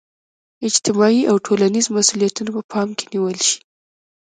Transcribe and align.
اجتماعي 0.67 1.21
او 1.29 1.35
ټولنیز 1.45 1.85
مسولیتونه 1.95 2.49
په 2.55 2.61
پام 2.71 2.87
کې 2.97 3.05
نیول 3.13 3.37
شي. 3.47 3.57